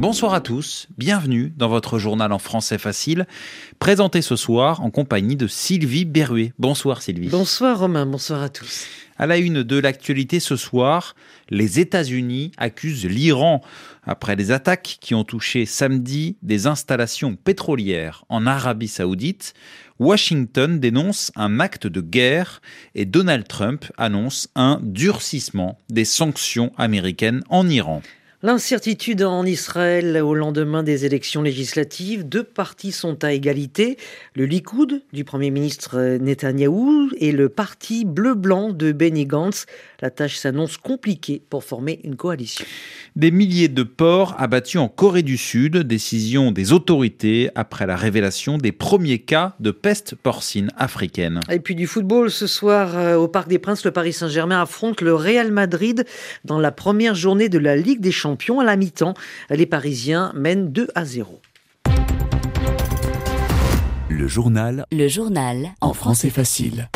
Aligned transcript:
Bonsoir 0.00 0.32
à 0.32 0.40
tous, 0.40 0.88
bienvenue 0.96 1.52
dans 1.58 1.68
votre 1.68 1.98
journal 1.98 2.32
en 2.32 2.38
français 2.38 2.78
facile, 2.78 3.26
présenté 3.78 4.22
ce 4.22 4.34
soir 4.34 4.80
en 4.80 4.88
compagnie 4.88 5.36
de 5.36 5.46
Sylvie 5.46 6.06
Berruet. 6.06 6.54
Bonsoir 6.58 7.02
Sylvie. 7.02 7.28
Bonsoir 7.28 7.80
Romain, 7.80 8.06
bonsoir 8.06 8.40
à 8.40 8.48
tous. 8.48 8.86
À 9.18 9.26
la 9.26 9.36
une 9.36 9.62
de 9.62 9.78
l'actualité 9.78 10.40
ce 10.40 10.56
soir, 10.56 11.14
les 11.50 11.80
États-Unis 11.80 12.50
accusent 12.56 13.04
l'Iran 13.04 13.60
après 14.02 14.36
les 14.36 14.52
attaques 14.52 14.96
qui 15.02 15.14
ont 15.14 15.24
touché 15.24 15.66
samedi 15.66 16.38
des 16.40 16.66
installations 16.66 17.36
pétrolières 17.36 18.24
en 18.30 18.46
Arabie 18.46 18.88
saoudite. 18.88 19.52
Washington 19.98 20.80
dénonce 20.80 21.30
un 21.36 21.60
acte 21.60 21.86
de 21.86 22.00
guerre 22.00 22.62
et 22.94 23.04
Donald 23.04 23.46
Trump 23.46 23.84
annonce 23.98 24.48
un 24.54 24.80
durcissement 24.82 25.76
des 25.90 26.06
sanctions 26.06 26.72
américaines 26.78 27.42
en 27.50 27.68
Iran. 27.68 28.00
L'incertitude 28.42 29.22
en 29.22 29.44
Israël 29.44 30.16
au 30.24 30.34
lendemain 30.34 30.82
des 30.82 31.04
élections 31.04 31.42
législatives, 31.42 32.26
deux 32.26 32.42
partis 32.42 32.90
sont 32.90 33.22
à 33.22 33.34
égalité, 33.34 33.98
le 34.34 34.46
Likoud 34.46 35.02
du 35.12 35.24
Premier 35.24 35.50
ministre 35.50 36.16
Netanyahou 36.16 37.10
et 37.18 37.32
le 37.32 37.50
parti 37.50 38.06
bleu-blanc 38.06 38.70
de 38.70 38.92
Benny 38.92 39.26
Gantz. 39.26 39.66
La 40.00 40.08
tâche 40.08 40.36
s'annonce 40.36 40.78
compliquée 40.78 41.42
pour 41.50 41.64
former 41.64 42.00
une 42.02 42.16
coalition. 42.16 42.64
Des 43.14 43.30
milliers 43.30 43.68
de 43.68 43.82
porcs 43.82 44.34
abattus 44.38 44.80
en 44.80 44.88
Corée 44.88 45.22
du 45.22 45.36
Sud, 45.36 45.76
décision 45.76 46.50
des 46.50 46.72
autorités 46.72 47.50
après 47.54 47.86
la 47.86 47.96
révélation 47.96 48.56
des 48.56 48.72
premiers 48.72 49.18
cas 49.18 49.54
de 49.60 49.70
peste 49.70 50.14
porcine 50.14 50.70
africaine. 50.78 51.40
Et 51.50 51.60
puis 51.60 51.74
du 51.74 51.86
football 51.86 52.30
ce 52.30 52.46
soir 52.46 52.96
euh, 52.96 53.16
au 53.16 53.28
Parc 53.28 53.48
des 53.48 53.58
Princes, 53.58 53.84
le 53.84 53.90
Paris 53.90 54.14
Saint-Germain 54.14 54.62
affronte 54.62 55.02
le 55.02 55.14
Real 55.14 55.52
Madrid 55.52 56.06
dans 56.46 56.58
la 56.58 56.72
première 56.72 57.14
journée 57.14 57.50
de 57.50 57.58
la 57.58 57.76
Ligue 57.76 58.00
des 58.00 58.10
Champions 58.10 58.29
à 58.60 58.64
la 58.64 58.76
mi-temps. 58.76 59.14
Les 59.50 59.66
Parisiens 59.66 60.32
mènent 60.34 60.72
2 60.72 60.88
à 60.94 61.04
0. 61.04 61.40
Le 64.08 64.26
journal. 64.26 64.84
Le 64.92 65.08
journal. 65.08 65.70
En 65.80 65.94
français 65.94 66.30
facile. 66.30 66.88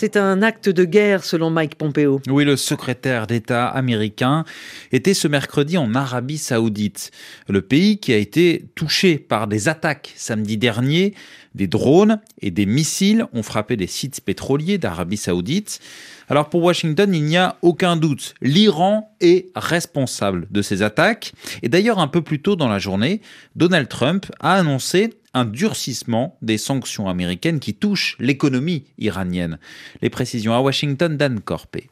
C'est 0.00 0.16
un 0.16 0.42
acte 0.42 0.68
de 0.68 0.84
guerre 0.84 1.24
selon 1.24 1.50
Mike 1.50 1.74
Pompeo. 1.74 2.20
Oui, 2.28 2.44
le 2.44 2.56
secrétaire 2.56 3.26
d'État 3.26 3.66
américain 3.66 4.44
était 4.92 5.12
ce 5.12 5.26
mercredi 5.26 5.76
en 5.76 5.92
Arabie 5.92 6.38
saoudite, 6.38 7.10
le 7.48 7.62
pays 7.62 7.98
qui 7.98 8.12
a 8.12 8.16
été 8.16 8.66
touché 8.76 9.18
par 9.18 9.48
des 9.48 9.68
attaques 9.68 10.12
samedi 10.14 10.56
dernier. 10.56 11.14
Des 11.56 11.66
drones 11.66 12.20
et 12.40 12.52
des 12.52 12.64
missiles 12.64 13.26
ont 13.32 13.42
frappé 13.42 13.76
des 13.76 13.88
sites 13.88 14.20
pétroliers 14.20 14.78
d'Arabie 14.78 15.16
saoudite. 15.16 15.80
Alors 16.28 16.48
pour 16.48 16.62
Washington, 16.62 17.12
il 17.12 17.24
n'y 17.24 17.36
a 17.36 17.56
aucun 17.62 17.96
doute, 17.96 18.34
l'Iran 18.40 19.12
est 19.20 19.46
responsable 19.56 20.46
de 20.52 20.62
ces 20.62 20.82
attaques. 20.82 21.32
Et 21.62 21.68
d'ailleurs, 21.68 21.98
un 21.98 22.06
peu 22.06 22.22
plus 22.22 22.40
tôt 22.40 22.54
dans 22.54 22.68
la 22.68 22.78
journée, 22.78 23.20
Donald 23.56 23.88
Trump 23.88 24.26
a 24.38 24.54
annoncé 24.54 25.10
un 25.38 25.44
durcissement 25.44 26.36
des 26.42 26.58
sanctions 26.58 27.08
américaines 27.08 27.60
qui 27.60 27.74
touchent 27.74 28.16
l'économie 28.18 28.84
iranienne. 28.98 29.58
Les 30.02 30.10
précisions 30.10 30.54
à 30.54 30.60
Washington 30.60 31.16
d'Anne 31.16 31.40
Corpé. 31.40 31.88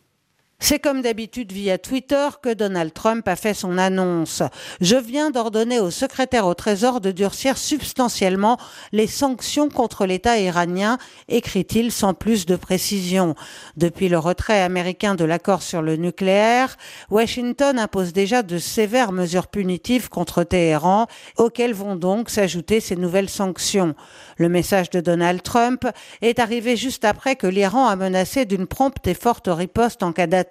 C'est 0.58 0.78
comme 0.78 1.02
d'habitude 1.02 1.52
via 1.52 1.76
Twitter 1.76 2.28
que 2.42 2.54
Donald 2.54 2.94
Trump 2.94 3.28
a 3.28 3.36
fait 3.36 3.52
son 3.52 3.76
annonce. 3.76 4.42
Je 4.80 4.96
viens 4.96 5.30
d'ordonner 5.30 5.80
au 5.80 5.90
secrétaire 5.90 6.46
au 6.46 6.54
Trésor 6.54 7.02
de 7.02 7.10
durcir 7.10 7.58
substantiellement 7.58 8.56
les 8.90 9.06
sanctions 9.06 9.68
contre 9.68 10.06
l'État 10.06 10.38
iranien, 10.38 10.96
écrit-il 11.28 11.92
sans 11.92 12.14
plus 12.14 12.46
de 12.46 12.56
précision. 12.56 13.34
Depuis 13.76 14.08
le 14.08 14.18
retrait 14.18 14.62
américain 14.62 15.14
de 15.14 15.26
l'accord 15.26 15.62
sur 15.62 15.82
le 15.82 15.96
nucléaire, 15.96 16.76
Washington 17.10 17.78
impose 17.78 18.14
déjà 18.14 18.42
de 18.42 18.56
sévères 18.56 19.12
mesures 19.12 19.48
punitives 19.48 20.08
contre 20.08 20.42
Téhéran, 20.42 21.06
auxquelles 21.36 21.74
vont 21.74 21.96
donc 21.96 22.30
s'ajouter 22.30 22.80
ces 22.80 22.96
nouvelles 22.96 23.30
sanctions. 23.30 23.94
Le 24.38 24.48
message 24.48 24.88
de 24.88 25.00
Donald 25.00 25.42
Trump 25.42 25.86
est 26.22 26.38
arrivé 26.38 26.76
juste 26.76 27.04
après 27.04 27.36
que 27.36 27.46
l'Iran 27.46 27.86
a 27.86 27.96
menacé 27.96 28.46
d'une 28.46 28.66
prompte 28.66 29.06
et 29.06 29.14
forte 29.14 29.48
riposte 29.48 30.02
en 30.02 30.12
cas 30.12 30.26
d'attaque 30.26 30.45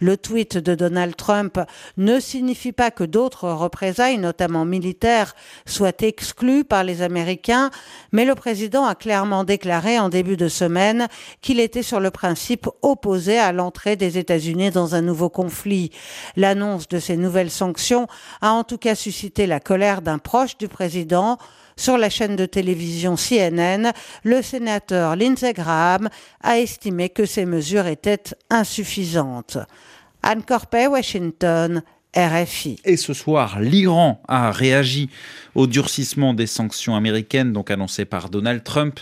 le 0.00 0.16
tweet 0.16 0.58
de 0.58 0.74
Donald 0.74 1.16
Trump 1.16 1.60
ne 1.96 2.20
signifie 2.20 2.72
pas 2.72 2.90
que 2.90 3.04
d'autres 3.04 3.48
représailles, 3.50 4.18
notamment 4.18 4.64
militaires, 4.64 5.34
soient 5.66 5.92
exclues 6.00 6.64
par 6.64 6.84
les 6.84 7.02
Américains, 7.02 7.70
mais 8.12 8.24
le 8.24 8.34
président 8.34 8.84
a 8.84 8.94
clairement 8.94 9.44
déclaré 9.44 9.98
en 9.98 10.08
début 10.08 10.36
de 10.36 10.48
semaine 10.48 11.08
qu'il 11.40 11.60
était 11.60 11.82
sur 11.82 12.00
le 12.00 12.10
principe 12.10 12.68
opposé 12.82 13.38
à 13.38 13.52
l'entrée 13.52 13.96
des 13.96 14.18
États-Unis 14.18 14.70
dans 14.70 14.94
un 14.94 15.02
nouveau 15.02 15.28
conflit. 15.28 15.90
L'annonce 16.36 16.88
de 16.88 16.98
ces 16.98 17.16
nouvelles 17.16 17.50
sanctions 17.50 18.06
a 18.40 18.52
en 18.52 18.64
tout 18.64 18.78
cas 18.78 18.94
suscité 18.94 19.46
la 19.46 19.60
colère 19.60 20.02
d'un 20.02 20.18
proche 20.18 20.58
du 20.58 20.68
président, 20.68 21.38
sur 21.76 21.98
la 21.98 22.10
chaîne 22.10 22.36
de 22.36 22.46
télévision 22.46 23.16
CNN, 23.16 23.92
le 24.22 24.42
sénateur 24.42 25.16
Lindsey 25.16 25.52
Graham 25.52 26.08
a 26.42 26.58
estimé 26.58 27.08
que 27.08 27.26
ces 27.26 27.46
mesures 27.46 27.86
étaient 27.86 28.34
insuffisantes. 28.50 29.58
Anne 30.22 30.42
Corpet, 30.42 30.86
Washington, 30.86 31.82
RFI. 32.14 32.76
Et 32.84 32.96
ce 32.96 33.12
soir, 33.12 33.60
l'Iran 33.60 34.22
a 34.28 34.52
réagi 34.52 35.08
au 35.54 35.66
durcissement 35.66 36.34
des 36.34 36.46
sanctions 36.46 36.96
américaines, 36.96 37.52
donc 37.52 37.70
annoncées 37.70 38.04
par 38.04 38.28
Donald 38.28 38.62
Trump. 38.64 39.00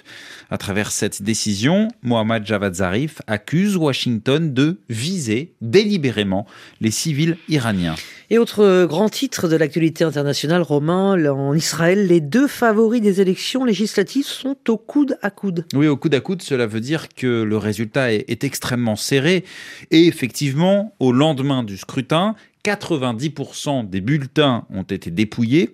À 0.51 0.59
travers 0.59 0.91
cette 0.91 1.23
décision, 1.23 1.89
Mohammad 2.03 2.47
Javad 2.47 2.75
Zarif 2.75 3.23
accuse 3.27 3.77
Washington 3.77 4.53
de 4.53 4.79
viser 4.89 5.53
délibérément 5.61 6.47
les 6.81 6.91
civils 6.91 7.37
iraniens. 7.49 7.95
Et 8.31 8.39
autre 8.39 8.87
grand 8.87 9.11
titre 9.11 9.49
de 9.49 9.57
l'actualité 9.57 10.05
internationale, 10.05 10.63
Romain, 10.63 11.23
en 11.27 11.55
Israël, 11.55 12.07
les 12.07 12.21
deux 12.21 12.49
favoris 12.49 13.03
des 13.03 13.21
élections 13.21 13.65
législatives 13.65 14.25
sont 14.25 14.57
au 14.69 14.79
coude 14.79 15.19
à 15.21 15.31
coude. 15.31 15.67
Oui, 15.75 15.87
au 15.87 15.97
coude 15.97 16.15
à 16.15 16.21
coude, 16.21 16.41
cela 16.41 16.67
veut 16.67 16.81
dire 16.81 17.09
que 17.11 17.43
le 17.43 17.57
résultat 17.59 18.13
est, 18.13 18.25
est 18.29 18.45
extrêmement 18.45 18.97
serré. 18.97 19.45
Et 19.91 20.07
effectivement, 20.07 20.95
au 20.99 21.13
lendemain 21.13 21.63
du 21.63 21.77
scrutin, 21.77 22.35
90% 22.65 23.89
des 23.89 24.01
bulletins 24.01 24.67
ont 24.71 24.83
été 24.83 25.11
dépouillés 25.11 25.71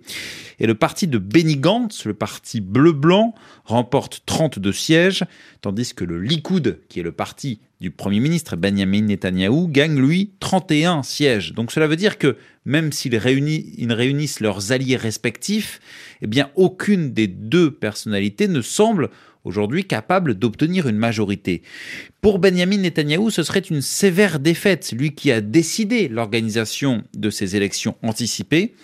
et 0.59 0.66
le 0.66 0.75
parti 0.75 1.06
de 1.06 1.19
Benny 1.19 1.56
Gantz, 1.56 2.04
le 2.04 2.15
parti 2.15 2.60
bleu-blanc, 2.60 3.34
remporte 3.65 4.22
32 4.26 4.72
sièges, 4.72 5.25
tandis 5.60 5.94
que 5.94 6.04
le 6.04 6.21
Likoud, 6.21 6.81
qui 6.88 7.00
est 7.00 7.04
le 7.04 7.12
parti 7.12 7.60
du 7.81 7.93
Premier 7.93 8.19
ministre 8.19 8.56
Benjamin 8.56 9.03
Netanyahou, 9.03 9.69
gagne 9.69 10.00
lui 10.00 10.32
31 10.41 11.04
sièges. 11.04 11.53
Donc 11.53 11.71
cela 11.71 11.87
veut 11.87 11.97
dire 11.97 12.19
que 12.19 12.37
même 12.65 12.91
s'ils 12.91 13.16
réunissent 13.16 14.41
leurs 14.41 14.72
alliés 14.72 14.97
respectifs, 14.97 15.81
eh 16.22 16.26
bien 16.26 16.50
aucune 16.56 17.12
des 17.12 17.28
deux 17.28 17.70
personnalités 17.70 18.49
ne 18.49 18.62
semble 18.62 19.10
aujourd'hui 19.48 19.84
capable 19.84 20.34
d'obtenir 20.34 20.86
une 20.86 20.97
majorité. 20.98 21.62
Pour 22.20 22.38
Benjamin 22.38 22.78
Netanyahou, 22.78 23.31
ce 23.31 23.42
serait 23.42 23.60
une 23.60 23.81
sévère 23.81 24.38
défaite, 24.38 24.92
lui 24.92 25.14
qui 25.14 25.32
a 25.32 25.41
décidé 25.41 26.09
l'organisation 26.09 27.03
de 27.14 27.31
ces 27.31 27.56
élections 27.56 27.97
anticipées. 28.03 28.75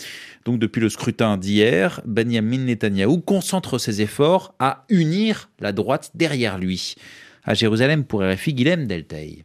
Donc 0.44 0.58
depuis 0.58 0.80
le 0.80 0.88
scrutin 0.88 1.36
d'hier, 1.36 2.00
Benjamin 2.04 2.58
Netanyahou 2.58 3.20
concentre 3.20 3.78
ses 3.78 4.02
efforts 4.02 4.54
à 4.58 4.84
unir 4.88 5.50
la 5.60 5.72
droite 5.72 6.10
derrière 6.14 6.58
lui. 6.58 6.96
À 7.44 7.54
Jérusalem 7.54 8.04
pour 8.04 8.22
RFI, 8.22 8.54
Guilhem 8.54 8.86
Deltaï. 8.86 9.44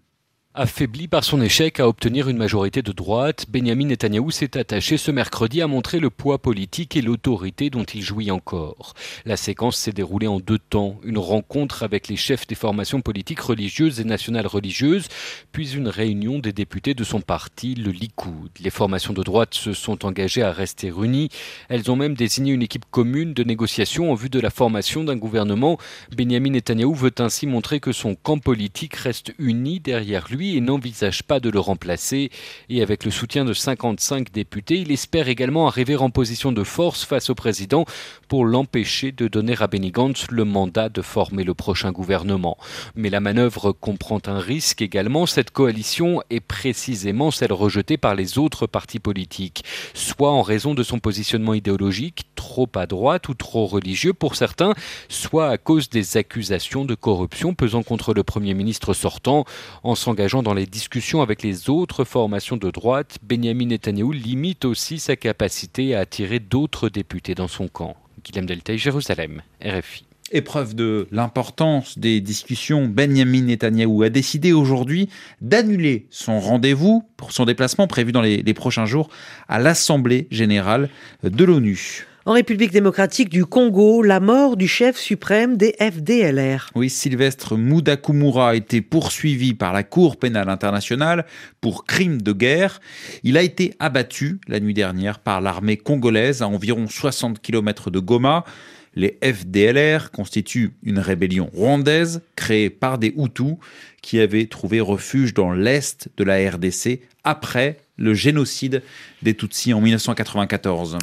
Affaibli 0.62 1.08
par 1.08 1.24
son 1.24 1.42
échec 1.42 1.80
à 1.80 1.88
obtenir 1.88 2.28
une 2.28 2.36
majorité 2.36 2.82
de 2.82 2.92
droite, 2.92 3.46
Benjamin 3.48 3.86
Netanyahou 3.86 4.30
s'est 4.30 4.58
attaché 4.58 4.98
ce 4.98 5.10
mercredi 5.10 5.62
à 5.62 5.68
montrer 5.68 6.02
le 6.02 6.10
poids 6.10 6.38
politique 6.38 6.98
et 6.98 7.02
l'autorité 7.02 7.70
dont 7.70 7.86
il 7.86 8.02
jouit 8.02 8.30
encore. 8.30 8.94
La 9.24 9.38
séquence 9.38 9.78
s'est 9.78 9.94
déroulée 9.94 10.28
en 10.28 10.42
deux 10.42 10.60
temps. 10.60 11.00
Une 11.06 11.18
rencontre 11.18 11.84
avec 11.84 12.10
les 12.10 12.18
chefs 12.18 12.46
des 12.46 12.56
formations 12.56 13.00
politiques 13.00 13.40
religieuses 13.40 14.02
et 14.02 14.04
nationales 14.04 14.48
religieuses, 14.48 15.08
puis 15.54 15.72
une 15.78 15.88
réunion 15.88 16.40
des 16.40 16.52
députés 16.52 16.94
de 16.94 17.06
son 17.06 17.22
parti, 17.22 17.74
le 17.74 17.92
Likoud. 17.92 18.50
Les 18.60 18.70
formations 18.70 19.14
de 19.14 19.24
droite 19.24 19.54
se 19.54 19.72
sont 19.72 20.06
engagées 20.06 20.44
à 20.44 20.52
rester 20.52 20.90
unies. 20.90 21.30
Elles 21.70 21.90
ont 21.90 21.96
même 21.96 22.16
désigné 22.16 22.52
une 22.52 22.64
équipe 22.64 22.84
commune 22.92 23.34
de 23.34 23.46
négociation 23.46 24.12
en 24.12 24.16
vue 24.16 24.30
de 24.30 24.42
la 24.42 24.50
formation 24.50 25.06
d'un 25.06 25.16
gouvernement. 25.16 25.78
Benjamin 26.18 26.50
Netanyahou 26.50 26.96
veut 26.96 27.16
ainsi 27.20 27.48
montrer 27.48 27.80
que 27.80 27.94
son 27.94 28.16
camp 28.16 28.40
politique 28.40 28.98
reste 28.98 29.34
uni 29.40 29.80
derrière 29.80 30.28
lui 30.30 30.49
et 30.58 30.62
n'envisage 30.62 31.24
pas 31.24 31.40
de 31.40 31.50
le 31.50 31.60
remplacer. 31.60 32.32
Et 32.70 32.82
avec 32.82 33.06
le 33.06 33.12
soutien 33.12 33.46
de 33.46 33.54
55 33.54 34.32
députés, 34.32 34.80
il 34.80 34.92
espère 34.92 35.28
également 35.28 35.68
arriver 35.68 35.96
en 35.96 36.10
position 36.10 36.52
de 36.52 36.64
force 36.64 37.06
face 37.06 37.30
au 37.30 37.36
président 37.36 37.86
pour 38.28 38.46
l'empêcher 38.46 39.12
de 39.12 39.28
donner 39.28 39.56
à 39.60 39.68
Benny 39.68 39.92
Gantz 39.92 40.28
le 40.30 40.46
mandat 40.46 40.90
de 40.90 41.02
former 41.02 41.44
le 41.44 41.54
prochain 41.54 41.92
gouvernement. 41.92 42.58
Mais 42.96 43.10
la 43.10 43.20
manœuvre 43.20 43.72
comprend 43.72 44.20
un 44.28 44.40
risque 44.40 44.82
également. 44.82 45.26
Cette 45.26 45.52
coalition 45.52 46.22
est 46.30 46.40
précisément 46.40 47.32
celle 47.32 47.54
rejetée 47.54 47.98
par 47.98 48.16
les 48.16 48.38
autres 48.38 48.68
partis 48.68 49.00
politiques, 49.00 49.64
soit 49.94 50.32
en 50.32 50.42
raison 50.42 50.74
de 50.74 50.84
son 50.84 51.00
positionnement 51.00 51.54
idéologique, 51.54 52.24
trop 52.40 52.70
à 52.76 52.86
droite 52.86 53.28
ou 53.28 53.34
trop 53.34 53.66
religieux 53.66 54.14
pour 54.14 54.38
certains, 54.38 54.74
soit 55.10 55.50
à 55.50 55.58
cause 55.58 55.90
des 55.90 56.16
accusations 56.16 56.86
de 56.86 56.96
corruption 56.96 57.54
pesant 57.54 57.84
contre 57.84 58.14
le 58.14 58.24
Premier 58.24 58.54
ministre 58.54 58.94
sortant. 58.94 59.44
En 59.84 59.94
s'engageant 59.94 60.42
dans 60.42 60.54
les 60.54 60.66
discussions 60.66 61.22
avec 61.22 61.44
les 61.44 61.70
autres 61.70 62.06
formations 62.06 62.56
de 62.56 62.72
droite, 62.72 63.18
Benjamin 63.24 63.66
Netanyahu 63.66 64.14
limite 64.14 64.64
aussi 64.64 65.00
sa 65.00 65.18
capacité 65.18 65.96
à 65.96 66.00
attirer 66.00 66.40
d'autres 66.40 66.88
députés 66.88 67.36
dans 67.36 67.50
son 67.50 67.68
camp. 67.68 67.98
Guillaume 68.24 68.46
Deltay, 68.46 68.78
Jérusalem, 68.78 69.42
RFI. 69.62 70.06
Épreuve 70.32 70.76
de 70.76 71.08
l'importance 71.12 72.00
des 72.00 72.22
discussions, 72.22 72.86
Benjamin 72.88 73.42
Netanyahou 73.42 74.04
a 74.04 74.10
décidé 74.10 74.54
aujourd'hui 74.54 75.10
d'annuler 75.42 76.08
son 76.10 76.40
rendez-vous 76.40 77.04
pour 77.18 77.34
son 77.34 77.44
déplacement 77.44 77.88
prévu 77.88 78.14
dans 78.14 78.22
les 78.22 78.54
prochains 78.54 78.86
jours 78.86 79.10
à 79.50 79.60
l'Assemblée 79.60 80.28
générale 80.32 80.90
de 81.24 81.44
l'ONU. 81.44 82.06
En 82.30 82.34
République 82.34 82.72
démocratique 82.72 83.30
du 83.30 83.44
Congo, 83.44 84.04
la 84.04 84.20
mort 84.20 84.56
du 84.56 84.68
chef 84.68 84.98
suprême 84.98 85.58
des 85.58 85.76
FDLR. 85.80 86.70
Oui, 86.76 86.88
Sylvestre 86.88 87.58
Moudakumura 87.58 88.52
a 88.52 88.54
été 88.54 88.82
poursuivi 88.82 89.56
par 89.56 89.74
la 89.74 89.82
Cour 89.82 90.18
pénale 90.18 90.48
internationale 90.48 91.26
pour 91.60 91.86
crime 91.86 92.22
de 92.22 92.32
guerre. 92.32 92.82
Il 93.24 93.36
a 93.36 93.42
été 93.42 93.74
abattu 93.80 94.40
la 94.48 94.60
nuit 94.60 94.76
dernière 94.76 95.18
par 95.18 95.42
l'armée 95.42 95.76
congolaise 95.76 96.44
à 96.44 96.48
environ 96.48 96.86
60 96.88 97.42
km 97.42 97.90
de 97.90 97.98
Goma. 97.98 98.46
Les 98.94 99.18
FDLR 99.24 100.12
constituent 100.12 100.74
une 100.84 101.00
rébellion 101.00 101.50
rwandaise 101.52 102.22
créée 102.36 102.70
par 102.70 103.00
des 103.00 103.12
Hutus 103.18 103.56
qui 104.04 104.20
avaient 104.20 104.46
trouvé 104.46 104.82
refuge 104.82 105.34
dans 105.34 105.52
l'est 105.52 106.10
de 106.16 106.24
la 106.24 106.48
RDC 106.48 107.00
après 107.24 107.78
le 107.98 108.14
génocide 108.14 108.84
des 109.24 109.34
Tutsis 109.34 109.74
en 109.74 109.82
1994. 109.82 111.00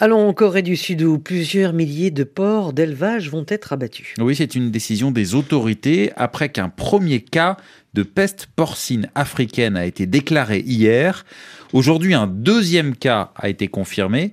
Allons 0.00 0.28
en 0.28 0.32
Corée 0.32 0.62
du 0.62 0.76
Sud 0.76 1.02
où 1.02 1.20
plusieurs 1.20 1.72
milliers 1.72 2.10
de 2.10 2.24
porcs 2.24 2.72
d'élevage 2.72 3.30
vont 3.30 3.46
être 3.46 3.72
abattus. 3.72 4.14
Oui, 4.18 4.34
c'est 4.34 4.56
une 4.56 4.72
décision 4.72 5.12
des 5.12 5.36
autorités 5.36 6.10
après 6.16 6.48
qu'un 6.48 6.68
premier 6.68 7.20
cas 7.20 7.56
de 7.94 8.02
peste 8.02 8.48
porcine 8.56 9.08
africaine 9.14 9.76
a 9.76 9.86
été 9.86 10.06
déclaré 10.06 10.64
hier. 10.66 11.24
Aujourd'hui, 11.72 12.12
un 12.12 12.26
deuxième 12.26 12.96
cas 12.96 13.30
a 13.36 13.48
été 13.48 13.68
confirmé. 13.68 14.32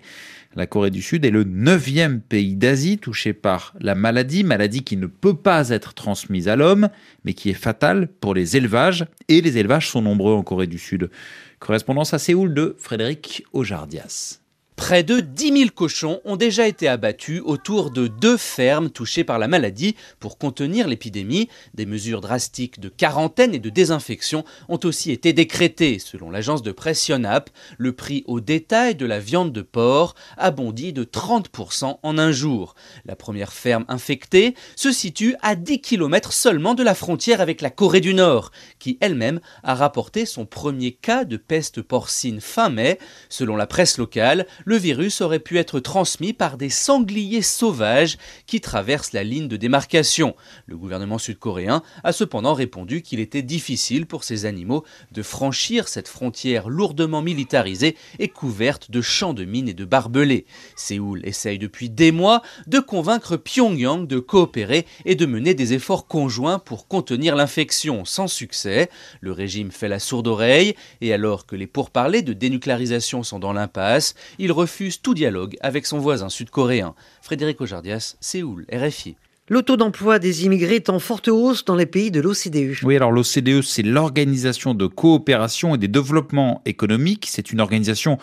La 0.56 0.66
Corée 0.66 0.90
du 0.90 1.04
Sud 1.04 1.25
est 1.25 1.30
le 1.30 1.44
neuvième 1.44 2.22
pays 2.22 2.56
d'Asie 2.56 2.98
touché 2.98 3.31
par 3.31 3.75
la 3.80 3.94
maladie, 3.94 4.44
maladie 4.44 4.84
qui 4.84 4.98
ne 4.98 5.06
peut 5.06 5.38
pas 5.38 5.69
être 5.69 5.94
transmise 5.94 6.48
à 6.48 6.56
l'homme, 6.56 6.90
mais 7.24 7.36
qui 7.36 7.52
est 7.52 7.54
fatale 7.54 8.07
pour 8.19 8.34
les 8.34 8.57
élevages. 8.57 9.06
Et 9.28 9.42
les 9.42 9.60
élevages 9.60 9.90
sont 9.90 10.02
nombreux 10.02 10.34
en 10.34 10.42
Corée 10.42 10.66
du 10.66 10.80
Sud. 10.80 11.12
Correspondance 11.60 12.16
à 12.16 12.19
Séoul 12.19 12.56
de 12.56 12.75
Frédéric 12.80 13.46
Ojardias. 13.54 14.41
Près 14.75 15.03
de 15.03 15.19
10 15.19 15.57
000 15.57 15.69
cochons 15.75 16.21
ont 16.25 16.38
déjà 16.38 16.68
été 16.68 16.88
abattus 16.88 17.41
autour 17.45 17.91
de 17.91 18.07
deux 18.07 18.35
fermes 18.35 18.89
touchées 18.89 19.23
par 19.23 19.38
la 19.38 19.47
maladie 19.47 19.95
pour 20.19 20.38
contenir 20.38 20.88
l'épidémie. 20.88 21.50
Des 21.75 21.85
mesures 21.85 22.19
drastiques 22.19 22.79
de 22.79 22.89
quarantaine 22.89 23.53
et 23.53 23.59
de 23.59 23.69
désinfection 23.69 24.44
ont 24.69 24.79
aussi 24.83 25.12
été 25.12 25.33
décrétées. 25.33 26.00
Selon 26.00 26.31
l'agence 26.31 26.63
de 26.63 26.71
presse 26.71 27.07
Yonhap, 27.07 27.51
le 27.77 27.94
prix 27.94 28.23
au 28.25 28.39
détail 28.39 28.95
de 28.95 29.06
la 29.06 29.19
viande 29.19 29.51
de 29.51 29.62
porc 29.62 30.15
a 30.38 30.50
bondi 30.50 30.94
de 30.94 31.03
30% 31.03 32.00
en 32.01 32.18
un 32.18 32.31
jour. 32.31 32.73
La 33.06 33.15
première 33.15 33.53
ferme 33.53 33.85
infectée 33.88 34.56
se 34.75 34.91
situe 34.91 35.35
à 35.41 35.56
10 35.56 35.81
km 35.81 36.33
seulement 36.33 36.73
de 36.73 36.83
la 36.83 36.95
frontière 36.95 37.39
avec 37.39 37.62
la 37.62 37.69
Corée 37.69 38.01
du 38.01 38.13
Nord, 38.13 38.51
qui 38.79 38.97
elle-même 39.00 39.41
a 39.63 39.75
rapporté 39.75 40.25
son 40.25 40.45
premier 40.45 40.91
cas 40.91 41.23
de 41.23 41.38
peste 41.38 41.81
porcine 41.81 42.41
fin 42.41 42.69
mai. 42.69 42.97
Selon 43.29 43.56
la 43.56 43.68
presse 43.68 43.97
locale, 43.97 44.47
le 44.65 44.70
virus 44.77 45.21
aurait 45.21 45.39
pu 45.39 45.57
être 45.57 45.79
transmis 45.79 46.33
par 46.33 46.57
des 46.57 46.69
sangliers 46.69 47.41
sauvages 47.41 48.18
qui 48.45 48.62
traversent 48.62 49.13
la 49.13 49.23
ligne 49.23 49.47
de 49.47 49.57
démarcation. 49.57 50.35
Le 50.65 50.77
gouvernement 50.77 51.18
sud-coréen 51.18 51.81
a 52.03 52.12
cependant 52.12 52.53
répondu 52.53 53.01
qu'il 53.01 53.19
était 53.19 53.41
difficile 53.41 54.06
pour 54.06 54.23
ces 54.23 54.45
animaux 54.45 54.83
de 55.12 55.21
franchir 55.21 55.88
cette 55.88 56.07
frontière 56.07 56.69
lourdement 56.69 57.21
militarisée 57.21 57.95
et 58.19 58.27
couverte 58.27 58.91
de 58.91 59.01
champs 59.01 59.33
de 59.33 59.45
mines 59.45 59.69
et 59.69 59.73
de 59.73 59.85
barbelés. 59.85 60.45
Séoul 60.75 61.21
essaye 61.25 61.59
depuis 61.59 61.89
des 61.89 62.12
mois 62.12 62.41
de 62.68 62.79
convaincre 62.79 63.38
Pyongyang 63.38 64.07
de 64.07 64.19
coopérer 64.19 64.85
et 65.06 65.15
de 65.15 65.25
mener 65.25 65.53
des 65.53 65.73
efforts 65.73 66.07
conjoints 66.07 66.59
pour 66.59 66.88
contenir 66.88 67.35
l'infection 67.35 68.06
sans 68.06 68.27
succès. 68.27 68.89
Le 69.19 69.31
régime 69.31 69.71
fait 69.71 69.88
la 69.88 70.00
sourde 70.00 70.27
oreille 70.27 70.75
et 71.01 71.13
alors 71.13 71.45
que 71.45 71.56
les 71.56 71.68
pourparlers 71.68 72.21
de 72.21 72.33
dénucléarisation 72.33 73.23
sont 73.23 73.39
dans 73.39 73.53
l'impasse, 73.53 74.15
refuse 74.51 75.01
tout 75.01 75.13
dialogue 75.13 75.56
avec 75.62 75.86
son 75.86 75.98
voisin 75.98 76.30
sud-coréen. 76.30 76.94
Frédéric 77.21 77.62
Ojardias, 77.62 78.15
Séoul, 78.19 78.65
RFI. 78.71 79.15
Le 79.48 79.63
taux 79.63 79.75
d'emploi 79.75 80.18
des 80.18 80.45
immigrés 80.45 80.75
est 80.75 80.89
en 80.89 81.00
forte 81.00 81.27
hausse 81.27 81.65
dans 81.65 81.75
les 81.75 81.86
pays 81.86 82.09
de 82.12 82.21
l'OCDE. 82.21 82.83
Oui, 82.83 82.95
alors 82.95 83.12
l'OCDE, 83.12 83.62
c'est 83.62 83.83
l'Organisation 83.83 84.74
de 84.74 84.88
coopération 84.88 85.75
et 85.75 85.77
des 85.77 85.89
développements 85.89 86.62
économiques. 86.65 87.25
C'est 87.27 87.51
une 87.51 87.59
organisation 87.59 88.18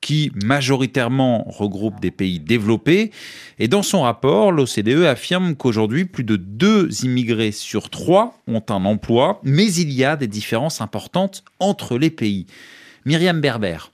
qui 0.00 0.32
majoritairement 0.42 1.44
regroupe 1.44 2.00
des 2.00 2.10
pays 2.10 2.40
développés. 2.40 3.12
Et 3.58 3.68
dans 3.68 3.82
son 3.82 4.02
rapport, 4.02 4.50
l'OCDE 4.50 5.04
affirme 5.04 5.56
qu'aujourd'hui, 5.56 6.06
plus 6.06 6.24
de 6.24 6.36
deux 6.36 7.04
immigrés 7.04 7.52
sur 7.52 7.90
trois 7.90 8.38
ont 8.48 8.64
un 8.68 8.84
emploi, 8.84 9.40
mais 9.44 9.72
il 9.72 9.92
y 9.92 10.04
a 10.04 10.16
des 10.16 10.26
différences 10.26 10.80
importantes 10.80 11.44
entre 11.60 11.98
les 11.98 12.10
pays. 12.10 12.46
Myriam 13.04 13.40
Berber. 13.40 13.91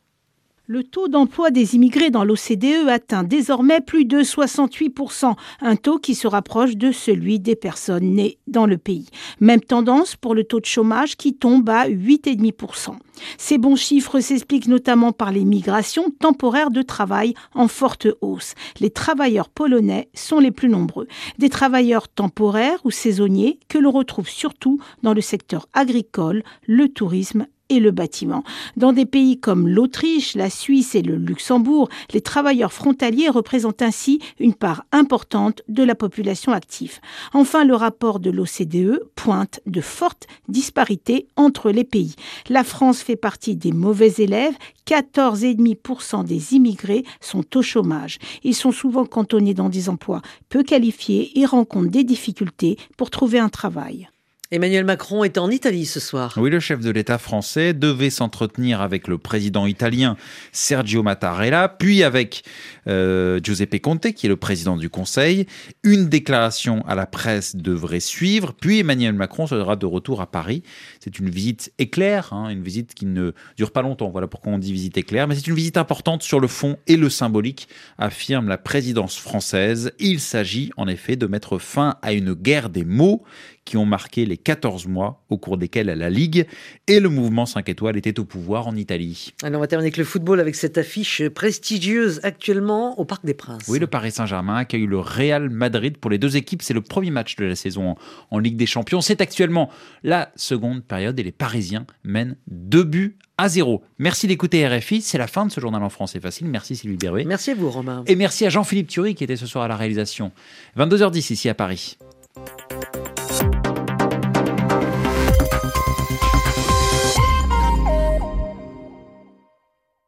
Le 0.70 0.85
taux 0.85 1.09
d'emploi 1.09 1.50
des 1.50 1.76
immigrés 1.76 2.11
dans 2.11 2.25
l'OCDE 2.25 2.88
atteint 2.88 3.25
désormais 3.25 3.81
plus 3.81 4.05
de 4.05 4.20
68%, 4.20 5.35
un 5.62 5.76
taux 5.76 5.99
qui 5.99 6.15
se 6.15 6.26
rapproche 6.26 6.76
de 6.76 6.93
celui 6.93 7.41
des 7.41 7.56
personnes 7.56 8.12
nées 8.12 8.37
dans 8.47 8.67
le 8.67 8.76
pays. 8.76 9.09
Même 9.41 9.62
tendance 9.62 10.15
pour 10.15 10.35
le 10.35 10.44
taux 10.44 10.61
de 10.61 10.67
chômage 10.67 11.17
qui 11.17 11.32
tombe 11.32 11.70
à 11.70 11.88
8,5%. 11.88 12.97
Ces 13.38 13.56
bons 13.56 13.76
chiffres 13.76 14.20
s'expliquent 14.20 14.69
notamment 14.69 15.12
par 15.12 15.32
les 15.32 15.47
migrations 15.47 16.11
temporaires 16.20 16.70
de 16.70 16.82
travail 16.82 17.32
en 17.55 17.67
forte 17.67 18.06
hausse. 18.20 18.53
Les 18.79 18.91
travailleurs 18.91 19.49
polonais 19.49 20.11
sont 20.12 20.38
les 20.38 20.50
plus 20.50 20.69
nombreux. 20.69 21.09
Des 21.38 21.49
travailleurs 21.49 22.09
temporaires 22.09 22.81
ou 22.85 22.91
saisonniers 22.91 23.59
que 23.69 23.79
l'on 23.79 23.91
retrouve 23.91 24.29
surtout 24.29 24.79
dans 25.03 25.15
le 25.15 25.23
secteur 25.23 25.67
agricole, 25.73 26.43
le 26.67 26.91
tourisme 26.91 27.47
et 27.69 27.81
le 27.81 27.91
bâtiment. 27.91 28.44
Dans 28.76 28.93
des 28.93 29.06
pays 29.06 29.38
comme 29.38 29.69
l'Autriche, 29.69 30.35
la 30.35 30.50
Suisse 30.50 30.94
et 30.94 31.03
le 31.03 31.17
Luxembourg, 31.17 31.89
les 32.13 32.20
travailleurs 32.20 32.72
frontaliers 32.72 33.29
représentent 33.29 33.82
ainsi 33.82 34.20
une 34.39 34.55
part 34.55 34.84
importante 34.93 35.63
de 35.69 35.82
la 35.82 35.94
population 35.94 36.53
active. 36.53 37.01
Enfin, 37.32 37.65
le 37.65 37.75
rapport 37.75 38.20
de 38.20 38.31
l'OCDE 38.31 39.03
pointe 39.15 39.60
de 39.67 39.81
fortes 39.81 40.27
disparités 40.48 41.27
entre 41.37 41.70
les 41.70 41.84
pays. 41.84 42.15
La 42.48 42.65
France 42.65 43.01
fait 43.01 43.17
partie 43.17 43.56
des 43.56 43.72
mauvais 43.72 44.15
élèves. 44.19 44.56
14,5% 44.87 46.25
des 46.25 46.55
immigrés 46.55 47.05
sont 47.20 47.44
au 47.56 47.63
chômage. 47.63 48.19
Ils 48.43 48.55
sont 48.55 48.72
souvent 48.72 49.05
cantonnés 49.05 49.55
dans 49.55 49.69
des 49.69 49.89
emplois 49.89 50.22
peu 50.48 50.63
qualifiés 50.63 51.39
et 51.39 51.44
rencontrent 51.44 51.91
des 51.91 52.05
difficultés 52.05 52.79
pour 52.96 53.10
trouver 53.10 53.39
un 53.39 53.51
travail. 53.51 54.08
Emmanuel 54.50 54.86
Macron 54.86 55.24
est 55.24 55.36
en 55.36 55.50
Italie 55.50 55.84
ce 55.84 56.00
soir. 56.00 56.32
Oui, 56.38 56.48
le 56.48 56.58
chef 56.58 56.81
de 56.81 56.88
l'État 56.88 57.19
français 57.19 57.74
devait 57.74 58.08
s'entretenir 58.08 58.81
avec 58.81 59.06
le 59.06 59.19
président 59.19 59.67
italien 59.67 60.17
Sergio 60.52 61.02
Mattarella, 61.02 61.69
puis 61.69 62.02
avec 62.02 62.44
euh, 62.86 63.40
Giuseppe 63.43 63.78
Conte, 63.82 64.14
qui 64.14 64.24
est 64.24 64.31
le 64.31 64.36
président 64.36 64.78
du 64.78 64.88
Conseil. 64.88 65.44
Une 65.82 66.08
déclaration 66.08 66.82
à 66.88 66.94
la 66.94 67.05
presse 67.05 67.56
devrait 67.56 68.00
suivre, 68.00 68.55
puis 68.58 68.78
Emmanuel 68.78 69.12
Macron 69.12 69.46
sera 69.46 69.76
de 69.76 69.84
retour 69.84 70.22
à 70.22 70.31
Paris. 70.31 70.62
C'est 70.98 71.19
une 71.19 71.28
visite 71.28 71.70
éclair, 71.76 72.32
hein, 72.32 72.48
une 72.48 72.62
visite 72.62 72.94
qui 72.94 73.05
ne 73.05 73.32
dure 73.58 73.70
pas 73.70 73.82
longtemps. 73.82 74.08
Voilà 74.08 74.28
pourquoi 74.28 74.52
on 74.52 74.58
dit 74.58 74.72
visite 74.72 74.96
éclair, 74.96 75.28
mais 75.28 75.34
c'est 75.34 75.46
une 75.46 75.56
visite 75.56 75.76
importante 75.76 76.22
sur 76.22 76.40
le 76.40 76.48
fond 76.48 76.78
et 76.86 76.96
le 76.96 77.10
symbolique, 77.10 77.69
affirme 77.98 78.48
la 78.48 78.56
présidence 78.56 79.19
française. 79.19 79.93
Il 79.98 80.20
s'agit 80.20 80.70
en 80.78 80.88
effet 80.88 81.17
de 81.17 81.26
mettre 81.26 81.58
fin 81.58 81.96
à 82.00 82.14
une 82.14 82.32
guerre 82.32 82.70
des 82.70 82.86
mots 82.86 83.24
qui 83.69 83.77
ont 83.77 83.84
marqué 83.84 84.25
les 84.25 84.39
14 84.39 84.87
mois 84.87 85.22
au 85.29 85.37
cours 85.37 85.58
desquels 85.58 85.89
la 85.89 86.08
Ligue 86.08 86.46
et 86.87 87.01
le 87.01 87.10
mouvement 87.10 87.44
5 87.44 87.69
étoiles 87.69 87.98
étaient 87.98 88.19
au 88.19 88.25
pouvoir 88.25 88.67
en 88.67 88.75
Italie. 88.75 89.34
Alors 89.43 89.58
on 89.58 89.60
va 89.60 89.67
terminer 89.67 89.89
avec 89.89 89.98
le 89.98 90.05
football 90.05 90.41
avec 90.41 90.55
cette 90.55 90.79
affiche 90.79 91.29
prestigieuse 91.29 92.20
actuellement 92.22 92.98
au 92.98 93.05
Parc 93.05 93.27
des 93.27 93.34
Princes. 93.34 93.69
Oui, 93.69 93.79
le 93.79 93.87
Paris 93.87 94.13
Saint-Germain 94.13 94.56
accueille 94.56 94.87
le 94.87 94.98
Real 94.98 95.51
Madrid 95.51 95.98
pour 95.98 96.10
les 96.10 96.17
deux 96.17 96.39
équipes. 96.39 96.63
C'est 96.63 96.72
le 96.72 96.81
premier 96.81 97.10
match 97.10 97.37
de 97.37 97.44
la 97.44 97.55
saison 97.55 97.96
en, 98.31 98.39
Ligue 98.39 98.56
des 98.56 98.65
Champions. 98.65 99.03
C'est 99.03 99.20
actuellement 99.20 99.69
la 100.03 100.32
seconde 100.34 100.82
période 100.82 101.20
et 101.20 101.22
les 101.22 101.32
Parisiens 101.32 101.84
mènent 102.05 102.37
deux 102.46 102.84
buts 102.84 103.19
à 103.37 103.51
zéro. 103.51 103.82
Merci 103.98 104.29
d'écouter 104.29 104.67
RFI. 104.67 105.03
C'est 105.03 105.19
la 105.19 105.27
fin 105.27 105.44
de 105.44 105.53
ce 105.53 105.60
journal 105.60 105.82
en 105.82 105.91
français 105.91 106.20
facile. 106.20 106.46
Merci 106.46 106.75
Sylvie 106.75 106.96
Berruet. 106.96 107.25
Merci 107.25 107.51
à 107.51 107.55
vous 107.55 107.70
Romain. 107.70 108.03
Et 108.06 108.17
merci 108.17 108.46
à 108.46 108.48
Jean-Philippe 108.48 108.89
Thury 108.89 109.15
qui 109.15 109.25
était 109.25 109.37
ce 109.37 109.46
soir 109.46 109.65
à 109.65 109.69
la 109.69 109.77
réalisation. 109.77 110.32
22h10 110.79 111.34
ici 111.34 111.48
à 111.51 111.55
Paris. 111.55 111.98